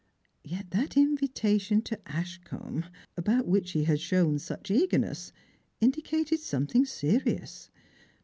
[0.43, 5.31] Yet that invitation toAshcombe, about which he had shown such eagerness,
[5.79, 7.69] indicated something serious.